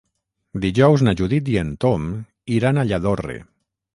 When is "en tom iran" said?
1.61-2.79